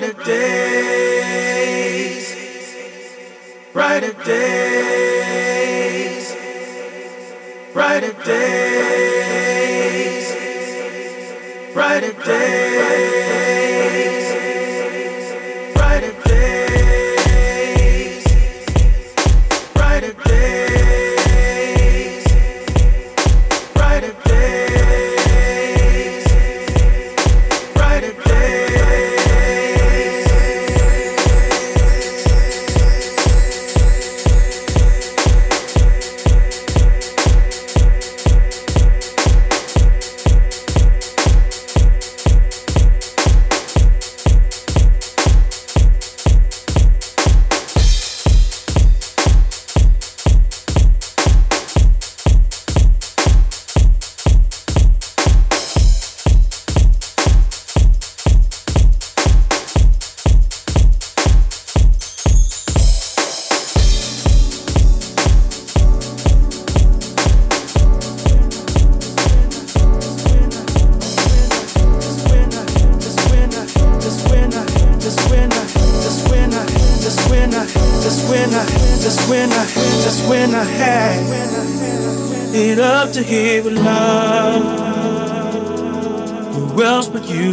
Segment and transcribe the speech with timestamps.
[0.00, 1.84] brighter days,
[3.74, 4.49] brighter days,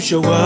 [0.07, 0.36] show up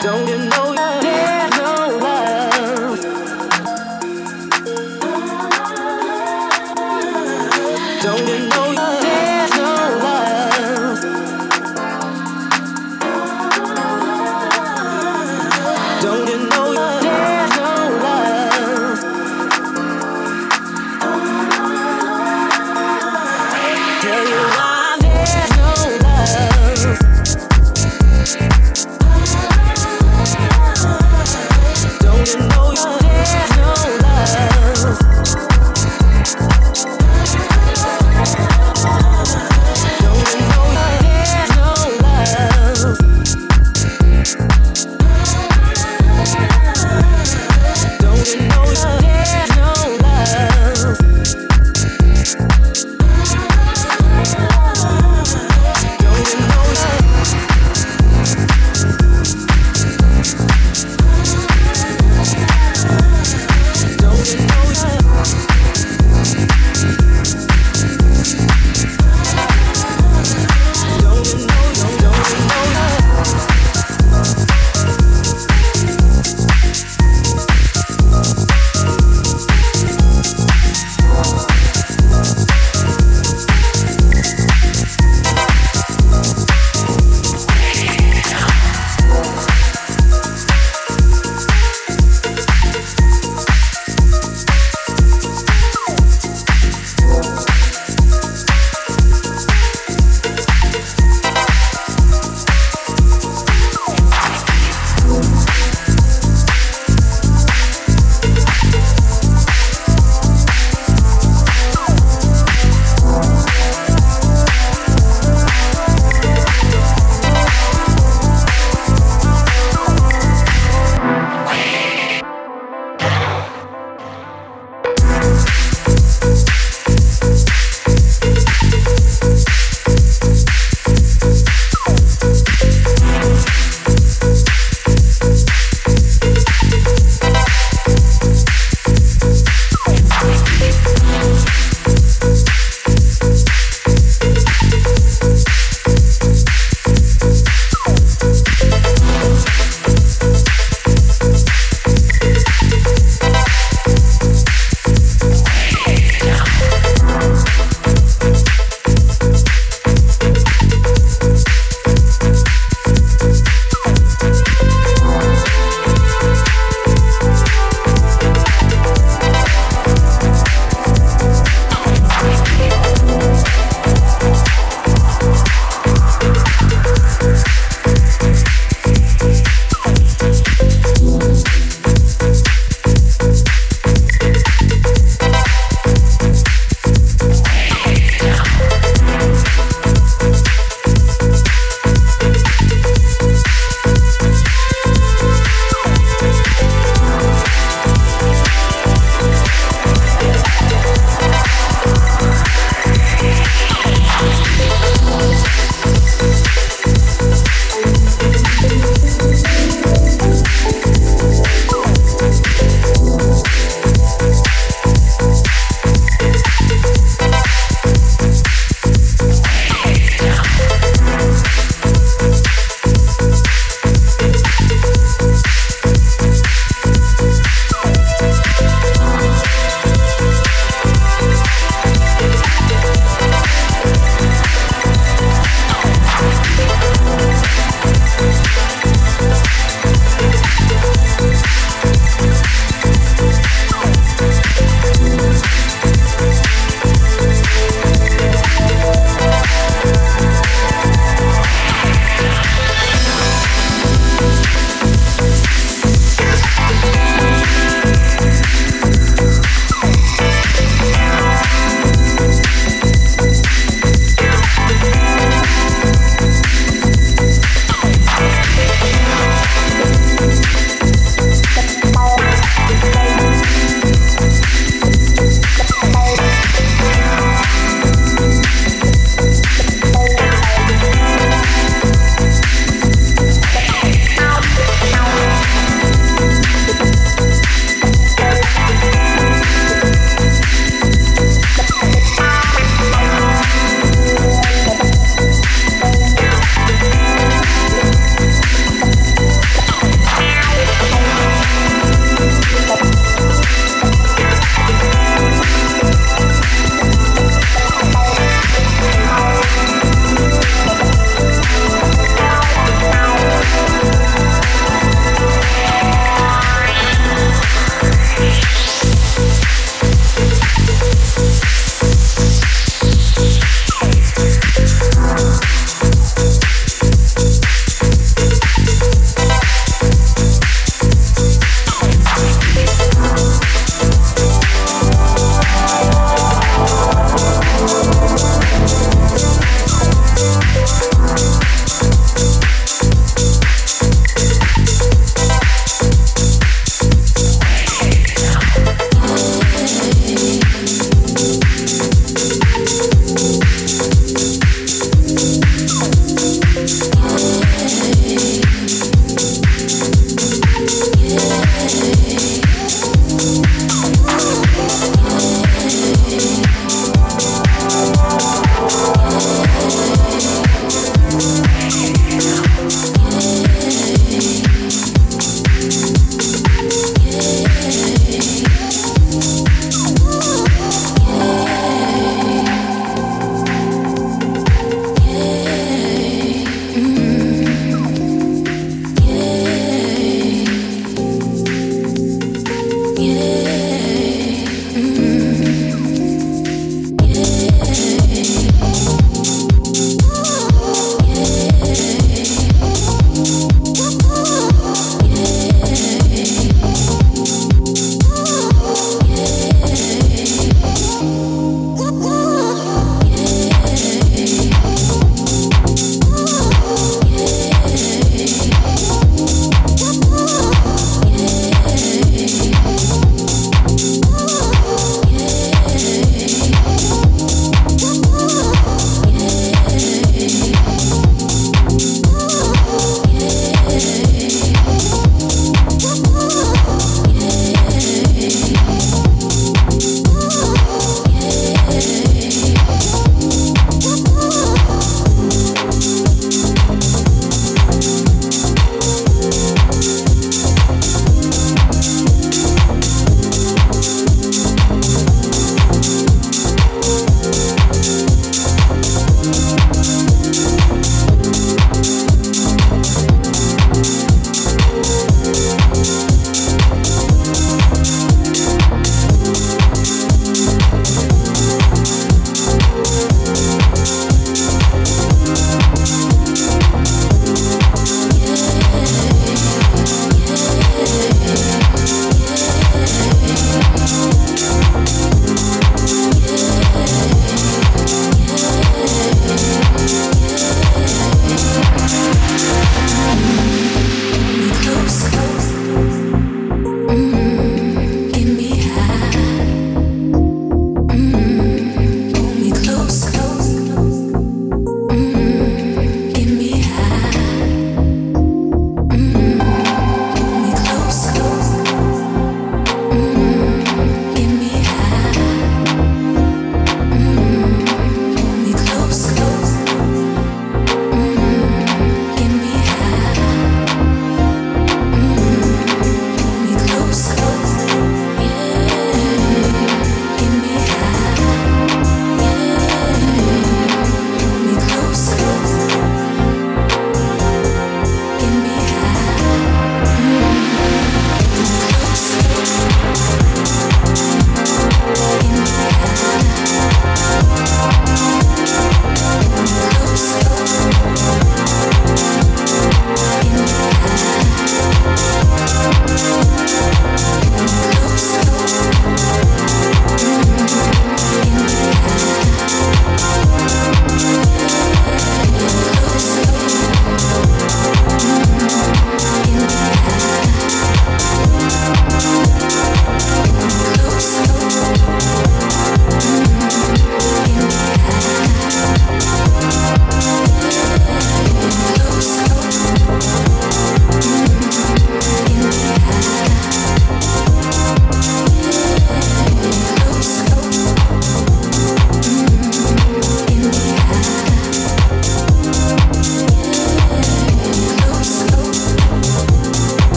[0.00, 0.37] Don't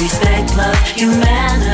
[0.00, 1.67] Respect, love, humanity.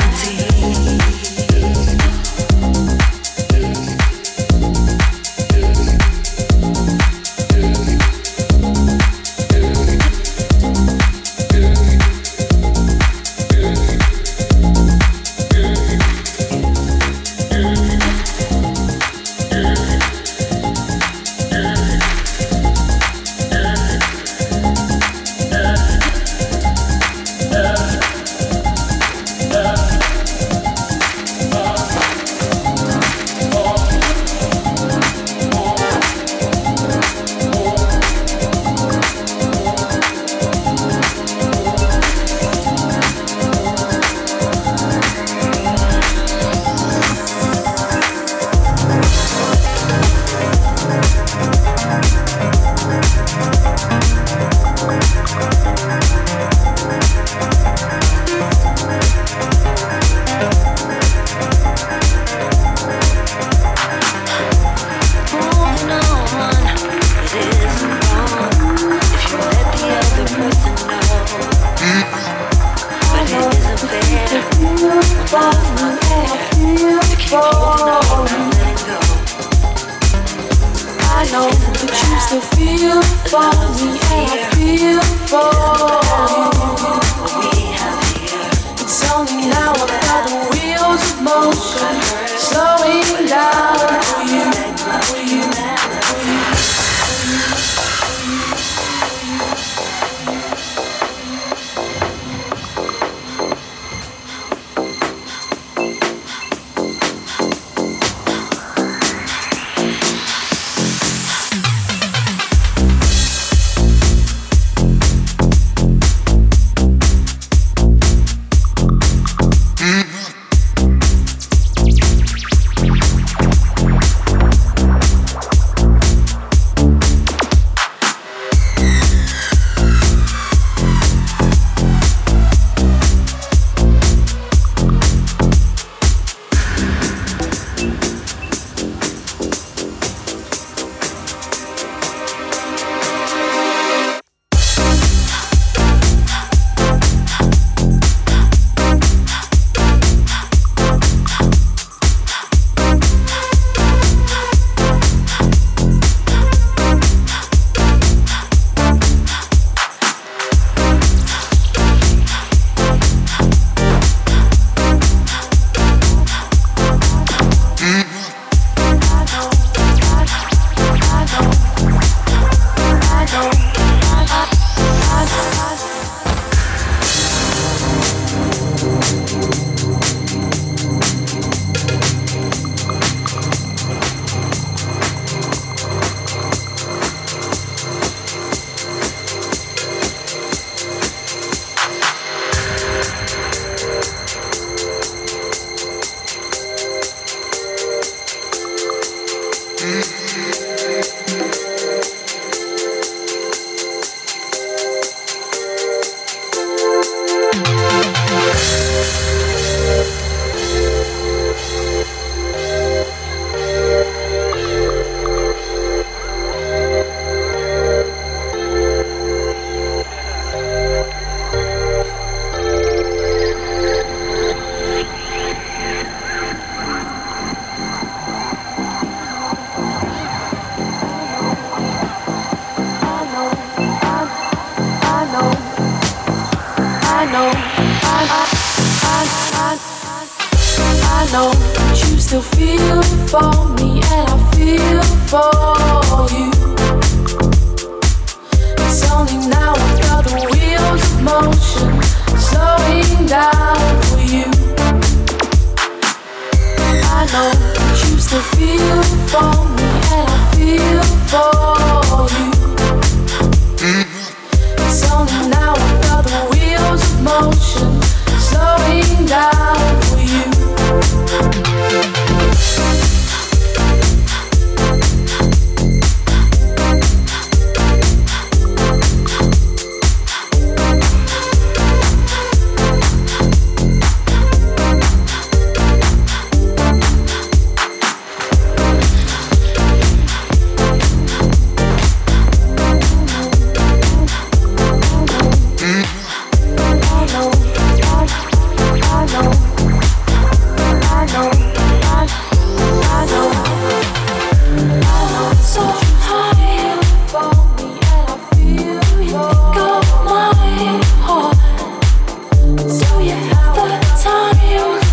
[312.77, 315.04] So you have the time.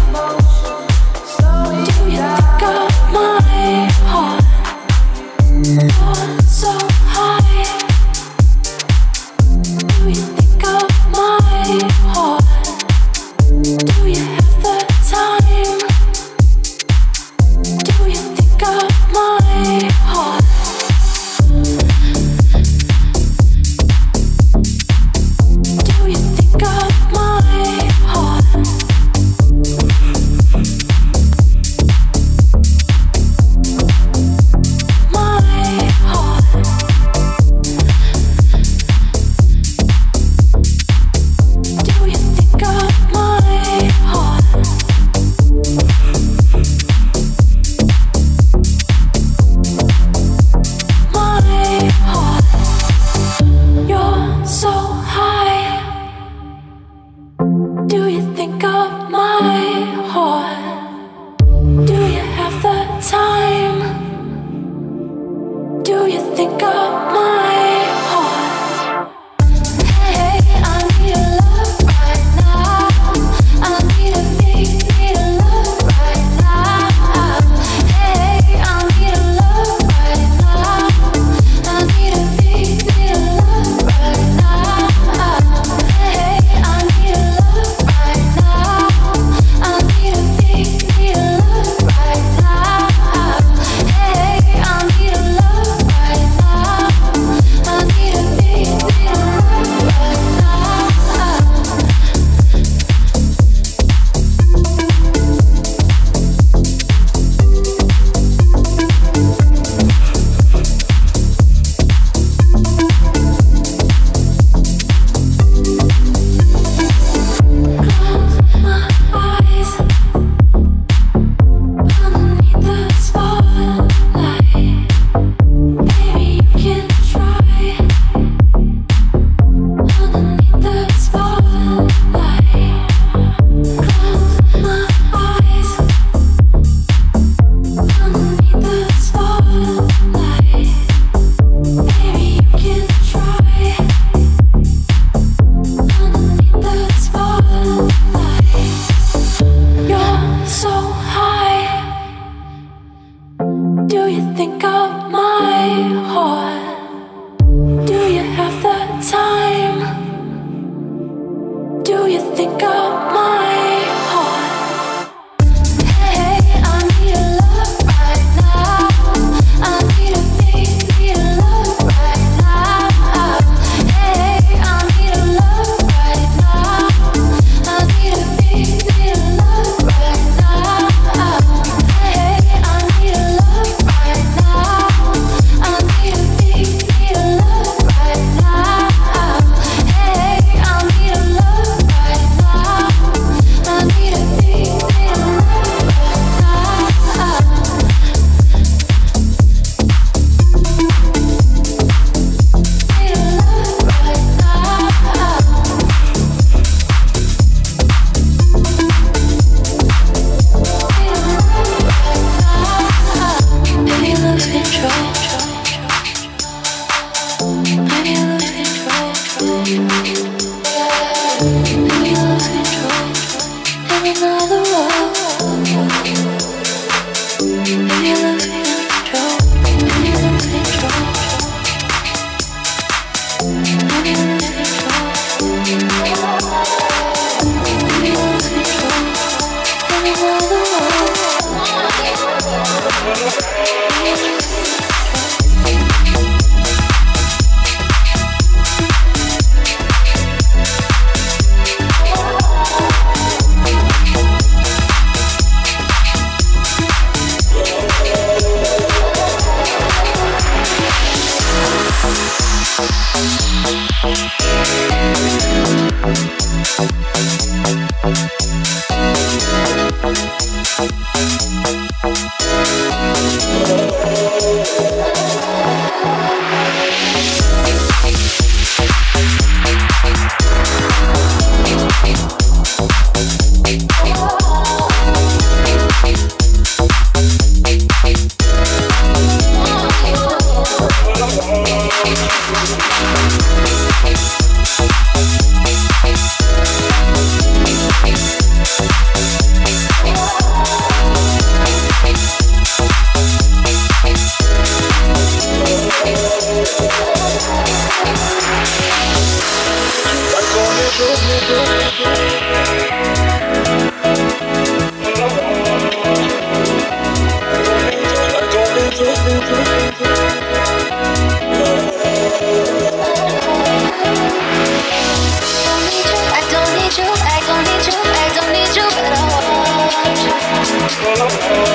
[331.24, 331.71] oh.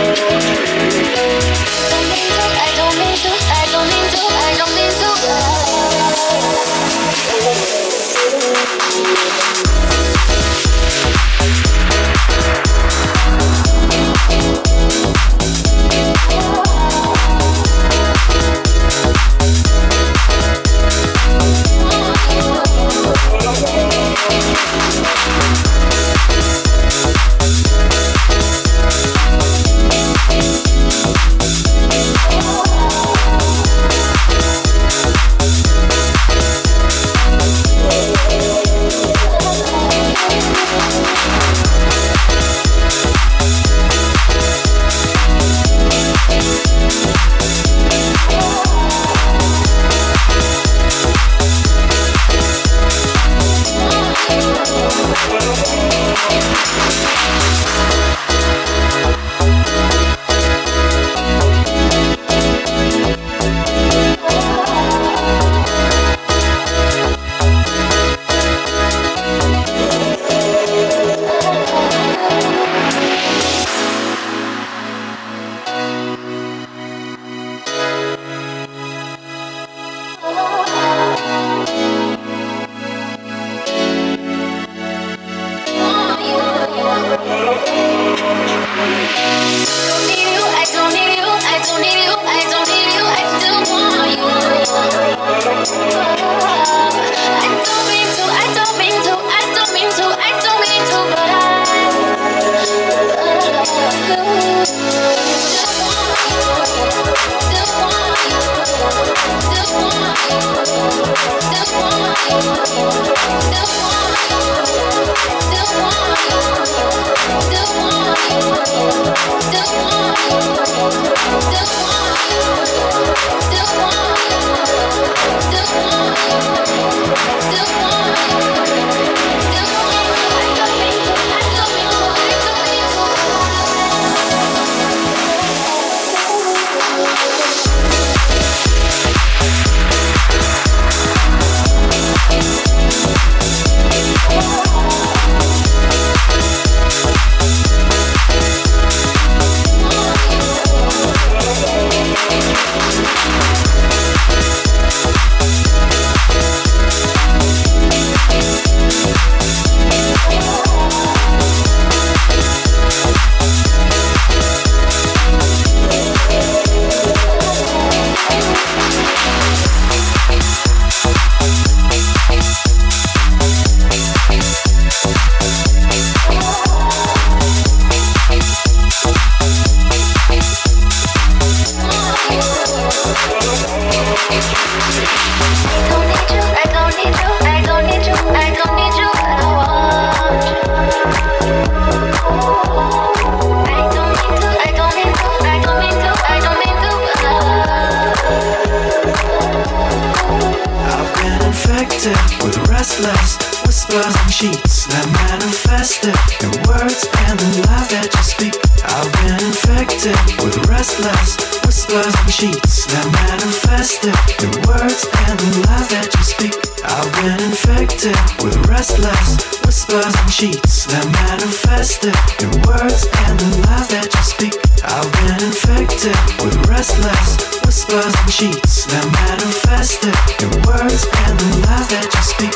[216.84, 223.88] I've been infected with restless whispers and sheets that manifested in words and the lies
[223.88, 224.54] that you speak.
[224.84, 230.14] I've been infected with restless whispers and sheets that manifested
[230.44, 232.54] in words and the lies that you speak.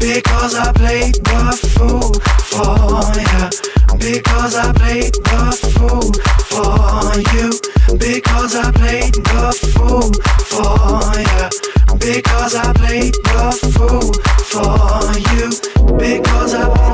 [0.00, 2.12] Because I played the fool
[2.50, 3.46] for you.
[4.00, 6.08] Because I played the fool
[6.48, 7.77] for you.
[7.96, 10.12] Because I played the fool
[10.52, 11.48] for you.
[11.98, 14.12] Because I played the fool
[14.44, 15.48] for you.
[15.98, 16.88] Because I.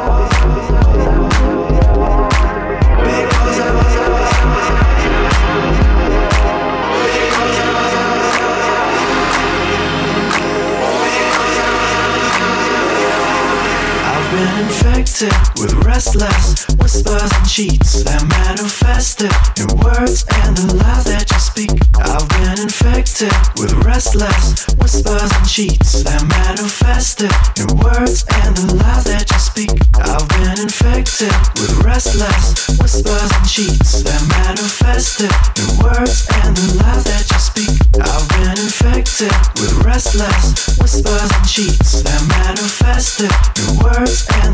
[14.64, 21.38] Infected with restless whispers and cheats that manifested in words and the lies that you
[21.38, 21.70] speak.
[22.00, 29.04] I've been infected with restless whispers and cheats that manifested in words and the lies
[29.04, 29.72] that you speak.
[30.00, 37.04] I've been infected with restless whispers and cheats that manifested in words and the lies
[37.04, 37.76] that you speak.
[38.00, 44.53] I've been infected with restless whispers and cheats that manifested in words and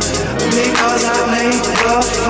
[0.00, 2.29] Because I made love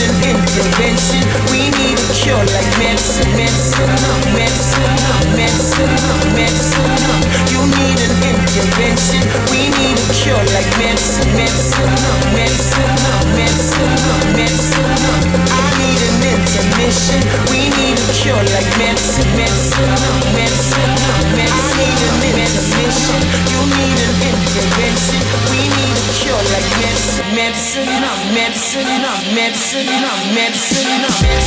[0.51, 1.23] intervention.
[1.47, 3.87] We need a cure like medicine, medicine,
[4.35, 4.91] medicine,
[5.39, 5.95] medicine,
[6.35, 6.91] medicine.
[7.47, 9.23] You need an intervention.
[9.47, 11.87] We need a cure like medicine, medicine,
[12.35, 12.91] medicine,
[13.31, 13.95] medicine,
[14.35, 14.91] medicine.
[15.39, 17.21] I need an intermission.
[17.47, 17.90] We need
[18.21, 19.97] cure like medicine, medicine,
[20.37, 20.93] medicine,
[21.33, 21.81] medicine.
[21.81, 23.17] I need an intervention,
[23.49, 25.21] you need an intervention.
[25.49, 27.89] We need a cure like medicine, medicine,
[28.37, 28.85] medicine,
[29.33, 31.41] medicine, medicine, medicine, medicine.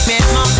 [0.00, 0.59] Spend my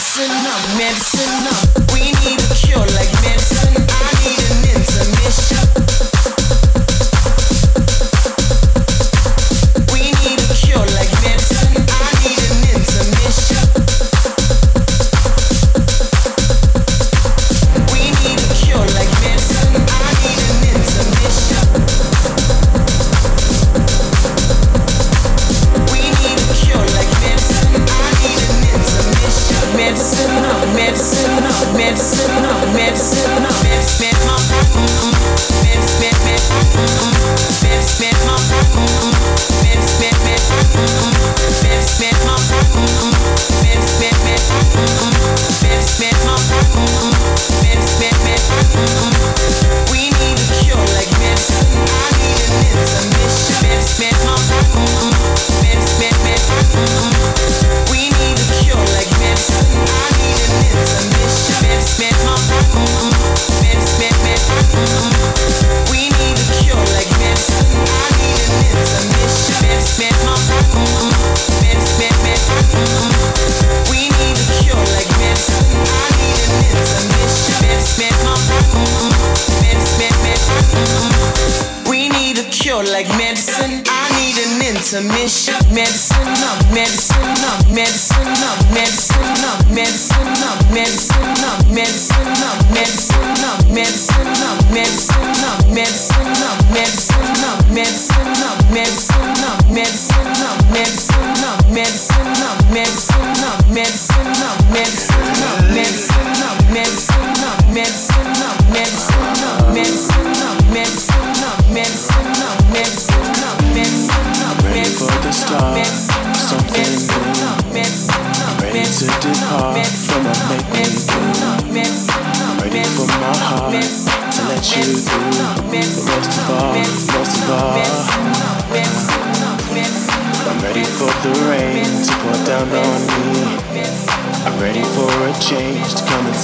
[0.00, 1.19] medicine, I'm medicine.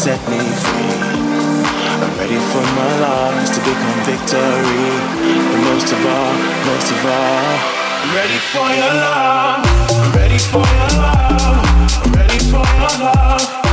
[0.07, 0.99] set me free.
[2.01, 4.87] I'm ready for my lies to become victory.
[5.51, 6.35] But most of all,
[6.71, 7.57] most of all,
[8.03, 9.67] I'm ready for your love.
[9.99, 12.05] I'm ready for your love.
[12.05, 13.66] I'm ready for your love.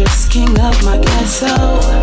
[0.00, 1.99] Fortress, king of my castle.